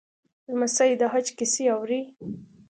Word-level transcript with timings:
لمسی 0.49 0.91
د 0.99 1.01
حج 1.11 1.27
کیسې 1.37 1.63
اوري. 1.75 2.01